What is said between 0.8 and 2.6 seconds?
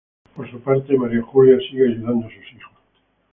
María Julia sigue ayudando a sus